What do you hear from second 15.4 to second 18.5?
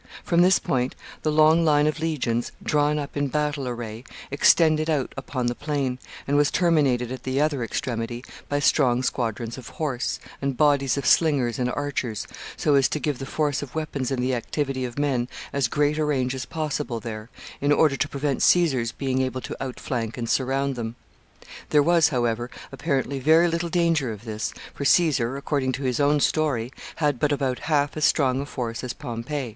as great a range as possible there, in order to prevent